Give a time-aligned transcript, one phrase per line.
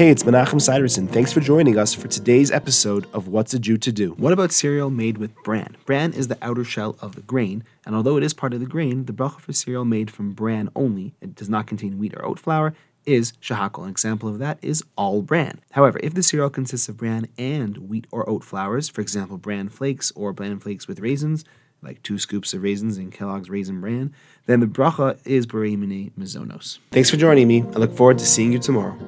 [0.00, 1.06] Hey, it's Menachem Siderson.
[1.06, 4.12] Thanks for joining us for today's episode of What's a Jew to Do.
[4.12, 5.76] What about cereal made with bran?
[5.84, 8.66] Bran is the outer shell of the grain, and although it is part of the
[8.66, 12.24] grain, the bracha for cereal made from bran only, it does not contain wheat or
[12.24, 12.72] oat flour,
[13.04, 13.84] is shehakol.
[13.84, 15.60] An example of that is all bran.
[15.72, 19.68] However, if the cereal consists of bran and wheat or oat flours, for example, bran
[19.68, 21.44] flakes or bran flakes with raisins,
[21.82, 24.14] like two scoops of raisins in Kellogg's Raisin Bran,
[24.46, 25.76] then the bracha is Berei
[26.18, 26.78] Mizonos.
[26.90, 27.64] Thanks for joining me.
[27.74, 28.98] I look forward to seeing you tomorrow.